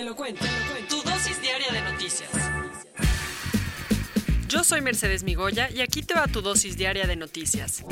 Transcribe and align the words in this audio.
Te 0.00 0.06
lo 0.06 0.16
cuento. 0.16 0.46
Tu 0.88 0.96
dosis 1.02 1.42
diaria 1.42 1.70
de 1.70 1.82
noticias. 1.82 2.30
Yo 4.48 4.64
soy 4.64 4.80
Mercedes 4.80 5.24
Migoya 5.24 5.70
y 5.70 5.82
aquí 5.82 6.00
te 6.00 6.14
va 6.14 6.26
tu 6.26 6.40
dosis 6.40 6.78
diaria 6.78 7.06
de 7.06 7.16
noticias. 7.16 7.84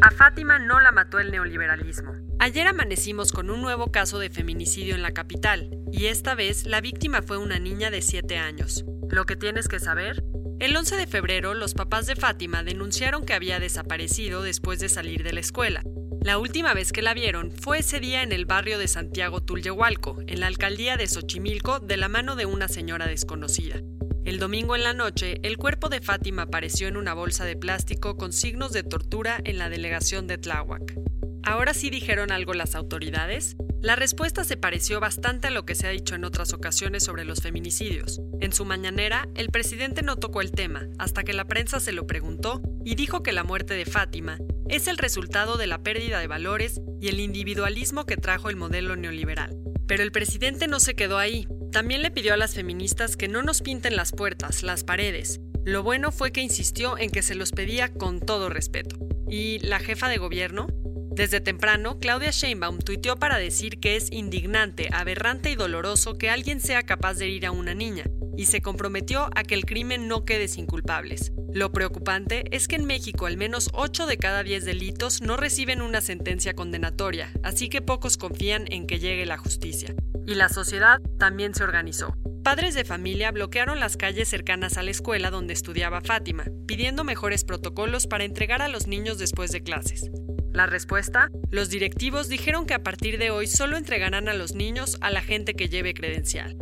A 0.00 0.10
Fátima 0.10 0.58
no 0.58 0.80
la 0.80 0.90
mató 0.90 1.20
el 1.20 1.30
neoliberalismo. 1.30 2.12
Ayer 2.40 2.66
amanecimos 2.66 3.30
con 3.30 3.50
un 3.50 3.62
nuevo 3.62 3.92
caso 3.92 4.18
de 4.18 4.30
feminicidio 4.30 4.96
en 4.96 5.02
la 5.02 5.12
capital, 5.12 5.70
y 5.92 6.06
esta 6.06 6.34
vez 6.34 6.66
la 6.66 6.80
víctima 6.80 7.22
fue 7.22 7.38
una 7.38 7.60
niña 7.60 7.92
de 7.92 8.02
7 8.02 8.36
años. 8.36 8.84
Lo 9.10 9.26
que 9.26 9.36
tienes 9.36 9.68
que 9.68 9.78
saber, 9.78 10.24
el 10.58 10.76
11 10.76 10.96
de 10.96 11.06
febrero 11.06 11.54
los 11.54 11.74
papás 11.74 12.08
de 12.08 12.16
Fátima 12.16 12.64
denunciaron 12.64 13.24
que 13.24 13.34
había 13.34 13.60
desaparecido 13.60 14.42
después 14.42 14.80
de 14.80 14.88
salir 14.88 15.22
de 15.22 15.34
la 15.34 15.40
escuela. 15.40 15.84
La 16.22 16.36
última 16.36 16.74
vez 16.74 16.92
que 16.92 17.00
la 17.00 17.14
vieron 17.14 17.50
fue 17.50 17.78
ese 17.78 17.98
día 17.98 18.22
en 18.22 18.32
el 18.32 18.44
barrio 18.44 18.78
de 18.78 18.88
Santiago 18.88 19.40
Tulyehualco, 19.40 20.18
en 20.26 20.40
la 20.40 20.48
alcaldía 20.48 20.98
de 20.98 21.06
Xochimilco, 21.06 21.80
de 21.80 21.96
la 21.96 22.08
mano 22.08 22.36
de 22.36 22.44
una 22.44 22.68
señora 22.68 23.06
desconocida. 23.06 23.80
El 24.26 24.38
domingo 24.38 24.76
en 24.76 24.82
la 24.82 24.92
noche, 24.92 25.38
el 25.42 25.56
cuerpo 25.56 25.88
de 25.88 26.02
Fátima 26.02 26.42
apareció 26.42 26.88
en 26.88 26.98
una 26.98 27.14
bolsa 27.14 27.46
de 27.46 27.56
plástico 27.56 28.18
con 28.18 28.34
signos 28.34 28.72
de 28.72 28.82
tortura 28.82 29.40
en 29.44 29.56
la 29.56 29.70
delegación 29.70 30.26
de 30.26 30.36
Tláhuac. 30.36 30.94
¿Ahora 31.42 31.72
sí 31.72 31.88
dijeron 31.88 32.32
algo 32.32 32.52
las 32.52 32.74
autoridades? 32.74 33.56
La 33.80 33.96
respuesta 33.96 34.44
se 34.44 34.58
pareció 34.58 35.00
bastante 35.00 35.46
a 35.46 35.50
lo 35.50 35.64
que 35.64 35.74
se 35.74 35.86
ha 35.86 35.90
dicho 35.90 36.14
en 36.14 36.26
otras 36.26 36.52
ocasiones 36.52 37.02
sobre 37.02 37.24
los 37.24 37.40
feminicidios. 37.40 38.20
En 38.42 38.52
su 38.52 38.66
mañanera, 38.66 39.26
el 39.34 39.48
presidente 39.48 40.02
no 40.02 40.16
tocó 40.16 40.42
el 40.42 40.52
tema, 40.52 40.86
hasta 40.98 41.24
que 41.24 41.32
la 41.32 41.46
prensa 41.46 41.80
se 41.80 41.92
lo 41.92 42.06
preguntó 42.06 42.60
y 42.84 42.94
dijo 42.94 43.22
que 43.22 43.32
la 43.32 43.42
muerte 43.42 43.72
de 43.72 43.86
Fátima 43.86 44.36
es 44.70 44.86
el 44.86 44.98
resultado 44.98 45.56
de 45.56 45.66
la 45.66 45.82
pérdida 45.82 46.20
de 46.20 46.28
valores 46.28 46.80
y 47.00 47.08
el 47.08 47.18
individualismo 47.18 48.06
que 48.06 48.16
trajo 48.16 48.50
el 48.50 48.56
modelo 48.56 48.94
neoliberal. 48.94 49.56
Pero 49.86 50.04
el 50.04 50.12
presidente 50.12 50.68
no 50.68 50.78
se 50.78 50.94
quedó 50.94 51.18
ahí. 51.18 51.48
También 51.72 52.02
le 52.02 52.12
pidió 52.12 52.34
a 52.34 52.36
las 52.36 52.54
feministas 52.54 53.16
que 53.16 53.26
no 53.26 53.42
nos 53.42 53.62
pinten 53.62 53.96
las 53.96 54.12
puertas, 54.12 54.62
las 54.62 54.84
paredes. 54.84 55.40
Lo 55.64 55.82
bueno 55.82 56.12
fue 56.12 56.30
que 56.30 56.40
insistió 56.40 56.96
en 56.98 57.10
que 57.10 57.22
se 57.22 57.34
los 57.34 57.50
pedía 57.50 57.92
con 57.92 58.20
todo 58.20 58.48
respeto. 58.48 58.96
¿Y 59.28 59.58
la 59.58 59.80
jefa 59.80 60.08
de 60.08 60.18
gobierno? 60.18 60.68
Desde 61.12 61.40
temprano, 61.40 61.98
Claudia 61.98 62.30
Sheinbaum 62.30 62.78
tuiteó 62.78 63.16
para 63.16 63.38
decir 63.38 63.80
que 63.80 63.96
es 63.96 64.10
indignante, 64.12 64.88
aberrante 64.92 65.50
y 65.50 65.56
doloroso 65.56 66.16
que 66.16 66.30
alguien 66.30 66.60
sea 66.60 66.84
capaz 66.84 67.14
de 67.14 67.24
herir 67.24 67.46
a 67.46 67.50
una 67.50 67.74
niña, 67.74 68.04
y 68.40 68.46
se 68.46 68.62
comprometió 68.62 69.28
a 69.36 69.42
que 69.42 69.54
el 69.54 69.66
crimen 69.66 70.08
no 70.08 70.24
quede 70.24 70.48
sin 70.48 70.64
culpables. 70.64 71.30
Lo 71.52 71.72
preocupante 71.72 72.44
es 72.56 72.68
que 72.68 72.76
en 72.76 72.86
México 72.86 73.26
al 73.26 73.36
menos 73.36 73.68
8 73.74 74.06
de 74.06 74.16
cada 74.16 74.42
10 74.42 74.64
delitos 74.64 75.20
no 75.20 75.36
reciben 75.36 75.82
una 75.82 76.00
sentencia 76.00 76.54
condenatoria, 76.54 77.30
así 77.42 77.68
que 77.68 77.82
pocos 77.82 78.16
confían 78.16 78.64
en 78.72 78.86
que 78.86 78.98
llegue 78.98 79.26
la 79.26 79.36
justicia. 79.36 79.94
Y 80.26 80.36
la 80.36 80.48
sociedad 80.48 81.00
también 81.18 81.54
se 81.54 81.64
organizó. 81.64 82.14
Padres 82.42 82.72
de 82.72 82.86
familia 82.86 83.30
bloquearon 83.30 83.78
las 83.78 83.98
calles 83.98 84.30
cercanas 84.30 84.78
a 84.78 84.82
la 84.82 84.90
escuela 84.90 85.30
donde 85.30 85.52
estudiaba 85.52 86.00
Fátima, 86.00 86.46
pidiendo 86.66 87.04
mejores 87.04 87.44
protocolos 87.44 88.06
para 88.06 88.24
entregar 88.24 88.62
a 88.62 88.68
los 88.68 88.86
niños 88.86 89.18
después 89.18 89.50
de 89.50 89.62
clases. 89.62 90.10
La 90.50 90.64
respuesta, 90.64 91.28
los 91.50 91.68
directivos 91.68 92.30
dijeron 92.30 92.64
que 92.64 92.72
a 92.72 92.82
partir 92.82 93.18
de 93.18 93.30
hoy 93.30 93.46
solo 93.46 93.76
entregarán 93.76 94.28
a 94.28 94.34
los 94.34 94.54
niños 94.54 94.96
a 95.02 95.10
la 95.10 95.20
gente 95.20 95.52
que 95.52 95.68
lleve 95.68 95.92
credencial. 95.92 96.56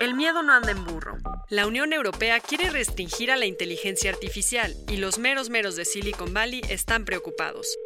El 0.00 0.14
miedo 0.14 0.42
no 0.42 0.54
anda 0.54 0.70
en 0.70 0.82
burro. 0.86 1.18
La 1.50 1.66
Unión 1.66 1.92
Europea 1.92 2.40
quiere 2.40 2.70
restringir 2.70 3.30
a 3.30 3.36
la 3.36 3.44
inteligencia 3.44 4.10
artificial 4.10 4.74
y 4.88 4.96
los 4.96 5.18
meros 5.18 5.50
meros 5.50 5.76
de 5.76 5.84
Silicon 5.84 6.32
Valley 6.32 6.62
están 6.70 7.04
preocupados. 7.04 7.76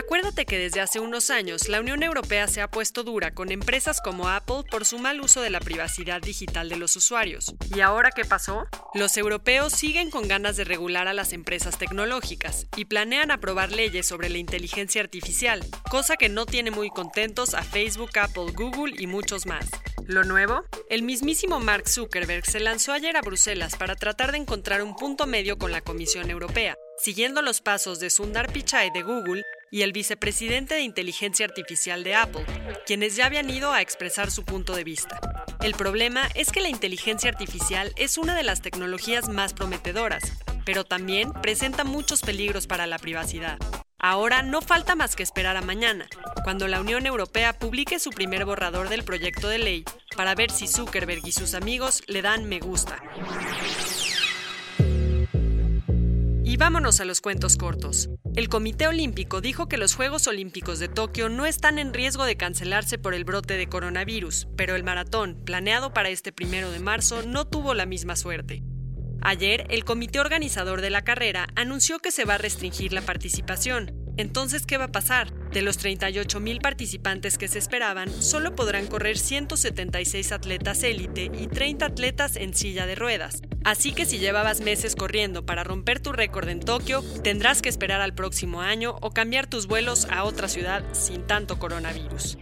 Acuérdate 0.00 0.46
que 0.46 0.56
desde 0.56 0.80
hace 0.80 0.98
unos 0.98 1.28
años 1.28 1.68
la 1.68 1.78
Unión 1.78 2.02
Europea 2.02 2.48
se 2.48 2.62
ha 2.62 2.70
puesto 2.70 3.04
dura 3.04 3.34
con 3.34 3.52
empresas 3.52 4.00
como 4.00 4.30
Apple 4.30 4.64
por 4.70 4.86
su 4.86 4.98
mal 4.98 5.20
uso 5.20 5.42
de 5.42 5.50
la 5.50 5.60
privacidad 5.60 6.22
digital 6.22 6.70
de 6.70 6.76
los 6.76 6.96
usuarios. 6.96 7.54
¿Y 7.76 7.80
ahora 7.80 8.10
qué 8.10 8.24
pasó? 8.24 8.66
Los 8.94 9.18
europeos 9.18 9.74
siguen 9.74 10.10
con 10.10 10.26
ganas 10.26 10.56
de 10.56 10.64
regular 10.64 11.06
a 11.06 11.12
las 11.12 11.34
empresas 11.34 11.76
tecnológicas 11.76 12.66
y 12.76 12.86
planean 12.86 13.30
aprobar 13.30 13.72
leyes 13.72 14.06
sobre 14.06 14.30
la 14.30 14.38
inteligencia 14.38 15.02
artificial, 15.02 15.62
cosa 15.90 16.16
que 16.16 16.30
no 16.30 16.46
tiene 16.46 16.70
muy 16.70 16.88
contentos 16.88 17.52
a 17.52 17.62
Facebook, 17.62 18.18
Apple, 18.18 18.52
Google 18.54 18.94
y 18.98 19.06
muchos 19.06 19.44
más. 19.44 19.66
¿Lo 20.06 20.24
nuevo? 20.24 20.64
El 20.88 21.02
mismísimo 21.02 21.60
Mark 21.60 21.86
Zuckerberg 21.86 22.46
se 22.46 22.58
lanzó 22.58 22.94
ayer 22.94 23.18
a 23.18 23.20
Bruselas 23.20 23.76
para 23.76 23.96
tratar 23.96 24.32
de 24.32 24.38
encontrar 24.38 24.82
un 24.82 24.96
punto 24.96 25.26
medio 25.26 25.58
con 25.58 25.72
la 25.72 25.82
Comisión 25.82 26.30
Europea, 26.30 26.74
siguiendo 26.96 27.42
los 27.42 27.60
pasos 27.60 28.00
de 28.00 28.08
Sundar 28.08 28.50
Pichai 28.50 28.90
de 28.92 29.02
Google 29.02 29.44
y 29.70 29.82
el 29.82 29.92
vicepresidente 29.92 30.74
de 30.74 30.82
inteligencia 30.82 31.46
artificial 31.46 32.02
de 32.04 32.14
Apple, 32.14 32.44
quienes 32.86 33.16
ya 33.16 33.26
habían 33.26 33.48
ido 33.50 33.72
a 33.72 33.80
expresar 33.80 34.30
su 34.30 34.44
punto 34.44 34.74
de 34.74 34.84
vista. 34.84 35.20
El 35.62 35.74
problema 35.74 36.28
es 36.34 36.50
que 36.50 36.60
la 36.60 36.68
inteligencia 36.68 37.30
artificial 37.30 37.92
es 37.96 38.18
una 38.18 38.34
de 38.34 38.42
las 38.42 38.62
tecnologías 38.62 39.28
más 39.28 39.54
prometedoras, 39.54 40.22
pero 40.64 40.84
también 40.84 41.32
presenta 41.32 41.84
muchos 41.84 42.22
peligros 42.22 42.66
para 42.66 42.86
la 42.86 42.98
privacidad. 42.98 43.58
Ahora 43.98 44.42
no 44.42 44.62
falta 44.62 44.94
más 44.94 45.14
que 45.14 45.22
esperar 45.22 45.58
a 45.58 45.60
mañana, 45.60 46.08
cuando 46.42 46.66
la 46.68 46.80
Unión 46.80 47.04
Europea 47.04 47.52
publique 47.52 47.98
su 47.98 48.10
primer 48.10 48.46
borrador 48.46 48.88
del 48.88 49.04
proyecto 49.04 49.48
de 49.48 49.58
ley 49.58 49.84
para 50.16 50.34
ver 50.34 50.50
si 50.50 50.66
Zuckerberg 50.66 51.26
y 51.26 51.32
sus 51.32 51.54
amigos 51.54 52.02
le 52.06 52.22
dan 52.22 52.48
me 52.48 52.60
gusta. 52.60 52.98
Vámonos 56.60 57.00
a 57.00 57.06
los 57.06 57.22
cuentos 57.22 57.56
cortos. 57.56 58.10
El 58.36 58.50
Comité 58.50 58.86
Olímpico 58.86 59.40
dijo 59.40 59.66
que 59.66 59.78
los 59.78 59.94
Juegos 59.94 60.26
Olímpicos 60.26 60.78
de 60.78 60.88
Tokio 60.88 61.30
no 61.30 61.46
están 61.46 61.78
en 61.78 61.94
riesgo 61.94 62.26
de 62.26 62.36
cancelarse 62.36 62.98
por 62.98 63.14
el 63.14 63.24
brote 63.24 63.56
de 63.56 63.66
coronavirus, 63.66 64.46
pero 64.58 64.76
el 64.76 64.84
maratón, 64.84 65.40
planeado 65.42 65.94
para 65.94 66.10
este 66.10 66.32
primero 66.32 66.70
de 66.70 66.78
marzo, 66.78 67.22
no 67.22 67.46
tuvo 67.46 67.72
la 67.72 67.86
misma 67.86 68.14
suerte. 68.14 68.62
Ayer, 69.22 69.68
el 69.70 69.86
comité 69.86 70.20
organizador 70.20 70.82
de 70.82 70.90
la 70.90 71.00
carrera 71.00 71.48
anunció 71.56 71.98
que 71.98 72.12
se 72.12 72.26
va 72.26 72.34
a 72.34 72.38
restringir 72.38 72.92
la 72.92 73.00
participación. 73.00 73.94
Entonces, 74.18 74.66
¿qué 74.66 74.76
va 74.76 74.84
a 74.84 74.92
pasar? 74.92 75.32
De 75.52 75.62
los 75.62 75.78
38 75.78 76.40
mil 76.40 76.60
participantes 76.60 77.38
que 77.38 77.48
se 77.48 77.58
esperaban, 77.58 78.10
solo 78.22 78.54
podrán 78.54 78.86
correr 78.86 79.16
176 79.16 80.30
atletas 80.30 80.82
élite 80.82 81.30
y 81.32 81.46
30 81.46 81.86
atletas 81.86 82.36
en 82.36 82.52
silla 82.52 82.84
de 82.84 82.96
ruedas. 82.96 83.40
Así 83.64 83.92
que 83.92 84.06
si 84.06 84.18
llevabas 84.18 84.60
meses 84.60 84.96
corriendo 84.96 85.44
para 85.44 85.64
romper 85.64 86.00
tu 86.00 86.12
récord 86.12 86.48
en 86.48 86.60
Tokio, 86.60 87.02
tendrás 87.22 87.62
que 87.62 87.68
esperar 87.68 88.00
al 88.00 88.14
próximo 88.14 88.60
año 88.60 88.96
o 89.00 89.10
cambiar 89.10 89.46
tus 89.46 89.66
vuelos 89.66 90.06
a 90.10 90.24
otra 90.24 90.48
ciudad 90.48 90.82
sin 90.92 91.26
tanto 91.26 91.58
coronavirus. 91.58 92.38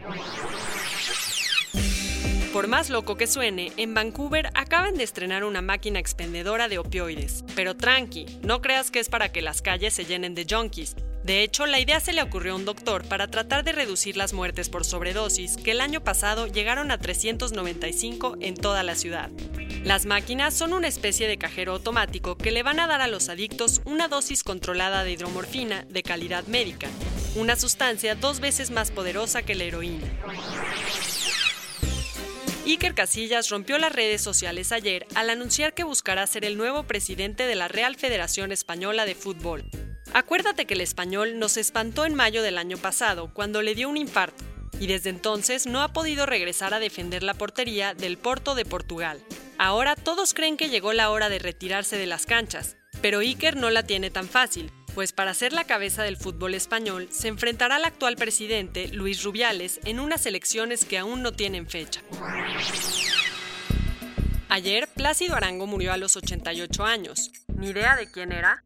Por 2.52 2.66
más 2.66 2.88
loco 2.88 3.16
que 3.16 3.26
suene, 3.26 3.72
en 3.76 3.94
Vancouver 3.94 4.50
acaban 4.54 4.96
de 4.96 5.04
estrenar 5.04 5.44
una 5.44 5.60
máquina 5.60 5.98
expendedora 5.98 6.68
de 6.68 6.78
opioides. 6.78 7.44
Pero 7.54 7.76
tranqui, 7.76 8.40
no 8.42 8.62
creas 8.62 8.90
que 8.90 9.00
es 9.00 9.08
para 9.08 9.30
que 9.30 9.42
las 9.42 9.60
calles 9.60 9.94
se 9.94 10.06
llenen 10.06 10.34
de 10.34 10.46
junkies. 10.48 10.96
De 11.24 11.42
hecho, 11.42 11.66
la 11.66 11.78
idea 11.78 12.00
se 12.00 12.14
le 12.14 12.22
ocurrió 12.22 12.54
a 12.54 12.56
un 12.56 12.64
doctor 12.64 13.06
para 13.06 13.28
tratar 13.28 13.62
de 13.62 13.72
reducir 13.72 14.16
las 14.16 14.32
muertes 14.32 14.70
por 14.70 14.84
sobredosis, 14.84 15.58
que 15.58 15.72
el 15.72 15.80
año 15.80 16.02
pasado 16.02 16.46
llegaron 16.46 16.90
a 16.90 16.98
395 16.98 18.36
en 18.40 18.54
toda 18.54 18.82
la 18.82 18.94
ciudad. 18.94 19.30
Las 19.84 20.06
máquinas 20.06 20.54
son 20.54 20.72
una 20.72 20.88
especie 20.88 21.28
de 21.28 21.38
cajero 21.38 21.72
automático 21.72 22.36
que 22.36 22.50
le 22.50 22.62
van 22.62 22.80
a 22.80 22.86
dar 22.86 23.00
a 23.00 23.06
los 23.06 23.28
adictos 23.28 23.80
una 23.84 24.08
dosis 24.08 24.42
controlada 24.42 25.04
de 25.04 25.12
hidromorfina 25.12 25.84
de 25.88 26.02
calidad 26.02 26.46
médica, 26.46 26.88
una 27.36 27.56
sustancia 27.56 28.14
dos 28.14 28.40
veces 28.40 28.70
más 28.70 28.90
poderosa 28.90 29.42
que 29.42 29.54
la 29.54 29.64
heroína. 29.64 30.06
Iker 32.66 32.94
Casillas 32.94 33.48
rompió 33.48 33.78
las 33.78 33.92
redes 33.92 34.20
sociales 34.20 34.72
ayer 34.72 35.06
al 35.14 35.30
anunciar 35.30 35.72
que 35.72 35.84
buscará 35.84 36.26
ser 36.26 36.44
el 36.44 36.58
nuevo 36.58 36.82
presidente 36.82 37.46
de 37.46 37.54
la 37.54 37.68
Real 37.68 37.96
Federación 37.96 38.52
Española 38.52 39.06
de 39.06 39.14
Fútbol. 39.14 39.64
Acuérdate 40.12 40.66
que 40.66 40.74
el 40.74 40.82
español 40.82 41.38
nos 41.38 41.56
espantó 41.56 42.04
en 42.04 42.14
mayo 42.14 42.42
del 42.42 42.58
año 42.58 42.76
pasado, 42.76 43.32
cuando 43.32 43.62
le 43.62 43.74
dio 43.74 43.88
un 43.88 43.96
infarto, 43.96 44.44
y 44.80 44.86
desde 44.86 45.08
entonces 45.08 45.66
no 45.66 45.80
ha 45.80 45.92
podido 45.94 46.26
regresar 46.26 46.74
a 46.74 46.78
defender 46.78 47.22
la 47.22 47.34
portería 47.34 47.94
del 47.94 48.18
Porto 48.18 48.54
de 48.54 48.66
Portugal. 48.66 49.18
Ahora 49.58 49.96
todos 49.96 50.34
creen 50.34 50.56
que 50.56 50.68
llegó 50.68 50.92
la 50.92 51.10
hora 51.10 51.28
de 51.28 51.40
retirarse 51.40 51.96
de 51.96 52.06
las 52.06 52.26
canchas, 52.26 52.76
Pero 53.02 53.20
Iker 53.20 53.56
no 53.56 53.70
la 53.70 53.84
tiene 53.84 54.10
tan 54.10 54.28
fácil, 54.28 54.72
pues 54.94 55.12
para 55.12 55.34
ser 55.34 55.52
la 55.52 55.64
cabeza 55.64 56.02
del 56.02 56.16
fútbol 56.16 56.54
español 56.54 57.08
se 57.10 57.28
enfrentará 57.28 57.76
al 57.76 57.84
actual 57.84 58.16
presidente, 58.16 58.88
Luis 58.88 59.22
Rubiales, 59.22 59.80
en 59.84 60.00
unas 60.00 60.26
elecciones 60.26 60.84
que 60.84 60.98
aún 60.98 61.22
no 61.22 61.32
tienen 61.32 61.68
fecha. 61.68 62.02
Ayer, 64.48 64.88
Plácido 64.88 65.36
Arango 65.36 65.66
murió 65.66 65.92
a 65.92 65.96
los 65.96 66.16
88 66.16 66.84
años. 66.84 67.30
Ni 67.54 67.68
idea 67.68 67.96
de 67.96 68.10
quién 68.10 68.32
era, 68.32 68.64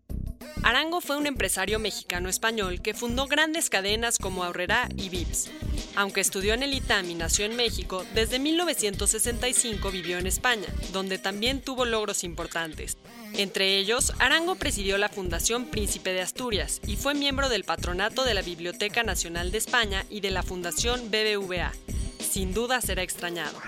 Arango 0.63 1.01
fue 1.01 1.17
un 1.17 1.27
empresario 1.27 1.79
mexicano-español 1.79 2.81
que 2.83 2.95
fundó 2.95 3.27
grandes 3.27 3.71
cadenas 3.71 4.19
como 4.19 4.45
Aurrera 4.45 4.89
y 4.97 5.09
Vips. 5.09 5.51
Aunque 5.97 6.21
estudió 6.21 6.55
en 6.55 6.63
el 6.63 6.73
ITAM 6.75 7.11
y 7.11 7.15
nació 7.15 7.45
en 7.45 7.57
México, 7.57 8.05
desde 8.15 8.39
1965 8.39 9.91
vivió 9.91 10.19
en 10.19 10.27
España, 10.27 10.69
donde 10.93 11.19
también 11.19 11.61
tuvo 11.61 11.85
logros 11.85 12.25
importantes. 12.25 12.97
Entre 13.35 13.79
ellos, 13.79 14.13
Arango 14.19 14.55
presidió 14.55 14.99
la 14.99 15.09
Fundación 15.09 15.67
Príncipe 15.67 16.13
de 16.13 16.23
Asturias 16.23 16.81
y 16.87 16.97
fue 16.97 17.15
miembro 17.15 17.49
del 17.49 17.65
patronato 17.65 18.25
de 18.25 18.35
la 18.35 18.43
Biblioteca 18.43 19.03
Nacional 19.03 19.51
de 19.51 19.59
España 19.59 20.05
y 20.11 20.21
de 20.21 20.31
la 20.31 20.43
Fundación 20.43 21.11
BBVA. 21.11 21.73
Sin 22.19 22.55
duda 22.55 22.81
será 22.81 23.03
extrañado. 23.03 23.59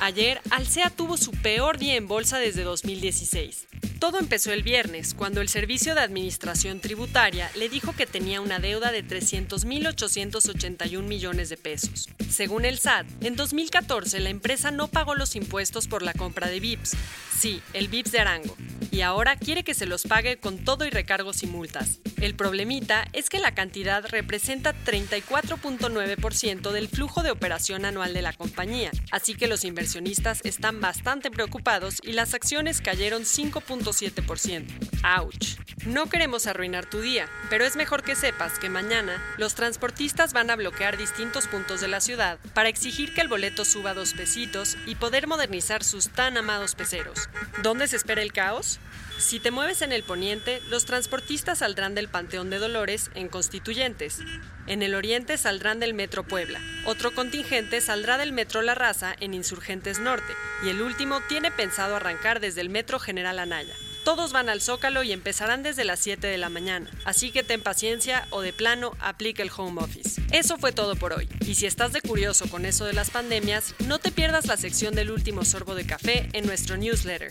Ayer, 0.00 0.40
Alsea 0.50 0.90
tuvo 0.90 1.16
su 1.16 1.30
peor 1.30 1.78
día 1.78 1.94
en 1.94 2.08
bolsa 2.08 2.38
desde 2.38 2.64
2016. 2.64 3.68
Todo 4.02 4.18
empezó 4.18 4.52
el 4.52 4.64
viernes, 4.64 5.14
cuando 5.14 5.40
el 5.40 5.48
Servicio 5.48 5.94
de 5.94 6.00
Administración 6.00 6.80
Tributaria 6.80 7.48
le 7.54 7.68
dijo 7.68 7.94
que 7.94 8.04
tenía 8.04 8.40
una 8.40 8.58
deuda 8.58 8.90
de 8.90 9.06
300.881 9.06 11.02
millones 11.04 11.48
de 11.48 11.56
pesos. 11.56 12.08
Según 12.28 12.64
el 12.64 12.80
SAT, 12.80 13.06
en 13.20 13.36
2014 13.36 14.18
la 14.18 14.30
empresa 14.30 14.72
no 14.72 14.88
pagó 14.88 15.14
los 15.14 15.36
impuestos 15.36 15.86
por 15.86 16.02
la 16.02 16.14
compra 16.14 16.48
de 16.48 16.58
VIPs. 16.58 16.96
Sí, 17.38 17.62
el 17.74 17.86
VIPs 17.86 18.10
de 18.10 18.18
Arango. 18.18 18.56
Y 18.92 19.00
ahora 19.00 19.34
quiere 19.34 19.64
que 19.64 19.74
se 19.74 19.86
los 19.86 20.04
pague 20.04 20.36
con 20.36 20.64
todo 20.64 20.84
y 20.84 20.90
recargos 20.90 21.42
y 21.42 21.46
multas. 21.46 21.98
El 22.20 22.36
problemita 22.36 23.08
es 23.12 23.28
que 23.30 23.40
la 23.40 23.54
cantidad 23.54 24.06
representa 24.06 24.74
34.9% 24.84 26.70
del 26.70 26.88
flujo 26.88 27.24
de 27.24 27.32
operación 27.32 27.84
anual 27.84 28.14
de 28.14 28.22
la 28.22 28.32
compañía, 28.32 28.92
así 29.10 29.34
que 29.34 29.48
los 29.48 29.64
inversionistas 29.64 30.40
están 30.44 30.80
bastante 30.80 31.30
preocupados 31.30 31.98
y 32.02 32.12
las 32.12 32.34
acciones 32.34 32.80
cayeron 32.80 33.22
5.5%. 33.22 34.12
7%. 34.12 34.66
¡Auch! 35.02 35.56
No 35.86 36.06
queremos 36.06 36.46
arruinar 36.46 36.86
tu 36.86 37.00
día, 37.00 37.28
pero 37.50 37.64
es 37.64 37.76
mejor 37.76 38.02
que 38.02 38.14
sepas 38.14 38.58
que 38.58 38.68
mañana 38.68 39.22
los 39.36 39.54
transportistas 39.54 40.32
van 40.32 40.50
a 40.50 40.56
bloquear 40.56 40.96
distintos 40.96 41.48
puntos 41.48 41.80
de 41.80 41.88
la 41.88 42.00
ciudad 42.00 42.38
para 42.54 42.68
exigir 42.68 43.14
que 43.14 43.20
el 43.20 43.28
boleto 43.28 43.64
suba 43.64 43.94
dos 43.94 44.12
pesitos 44.12 44.76
y 44.86 44.94
poder 44.96 45.26
modernizar 45.26 45.82
sus 45.82 46.08
tan 46.10 46.36
amados 46.36 46.74
peceros. 46.74 47.28
¿Dónde 47.62 47.88
se 47.88 47.96
espera 47.96 48.22
el 48.22 48.32
caos? 48.32 48.78
Si 49.18 49.38
te 49.38 49.50
mueves 49.50 49.82
en 49.82 49.92
el 49.92 50.02
poniente, 50.02 50.60
los 50.68 50.84
transportistas 50.84 51.58
saldrán 51.58 51.94
del 51.94 52.08
Panteón 52.08 52.50
de 52.50 52.58
Dolores 52.58 53.10
en 53.14 53.28
Constituyentes. 53.28 54.18
En 54.66 54.82
el 54.82 54.94
oriente 54.94 55.38
saldrán 55.38 55.78
del 55.78 55.94
Metro 55.94 56.24
Puebla. 56.24 56.60
Otro 56.86 57.14
contingente 57.14 57.80
saldrá 57.80 58.18
del 58.18 58.32
Metro 58.32 58.62
La 58.62 58.74
Raza 58.74 59.14
en 59.20 59.34
Insurgentes 59.34 60.00
Norte. 60.00 60.34
Y 60.64 60.70
el 60.70 60.82
último 60.82 61.20
tiene 61.28 61.50
pensado 61.50 61.96
arrancar 61.96 62.40
desde 62.40 62.62
el 62.62 62.68
Metro 62.68 62.98
General 62.98 63.38
Anaya. 63.38 63.74
Todos 64.04 64.32
van 64.32 64.48
al 64.48 64.60
Zócalo 64.60 65.04
y 65.04 65.12
empezarán 65.12 65.62
desde 65.62 65.84
las 65.84 66.00
7 66.00 66.26
de 66.26 66.36
la 66.36 66.48
mañana, 66.48 66.90
así 67.04 67.30
que 67.30 67.44
ten 67.44 67.62
paciencia 67.62 68.26
o 68.30 68.40
de 68.40 68.52
plano 68.52 68.96
aplica 68.98 69.44
el 69.44 69.50
home 69.56 69.80
office. 69.80 70.20
Eso 70.32 70.58
fue 70.58 70.72
todo 70.72 70.96
por 70.96 71.12
hoy, 71.12 71.28
y 71.46 71.54
si 71.54 71.66
estás 71.66 71.92
de 71.92 72.00
curioso 72.00 72.50
con 72.50 72.66
eso 72.66 72.84
de 72.84 72.94
las 72.94 73.10
pandemias, 73.10 73.76
no 73.86 74.00
te 74.00 74.10
pierdas 74.10 74.46
la 74.46 74.56
sección 74.56 74.96
del 74.96 75.12
último 75.12 75.44
sorbo 75.44 75.76
de 75.76 75.86
café 75.86 76.28
en 76.32 76.46
nuestro 76.46 76.76
newsletter. 76.76 77.30